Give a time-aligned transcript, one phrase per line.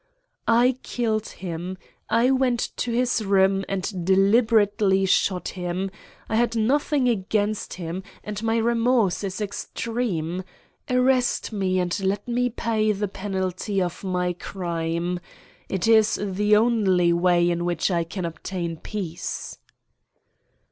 [0.47, 1.77] "I killed him.
[2.09, 5.91] I went to his room and deliberately shot him.
[6.27, 10.43] I had nothing against him, and my remorse is extreme.
[10.89, 15.19] Arrest me, and let me pay the penalty of my crime.
[15.69, 19.59] It is the only way in which I can obtain peace."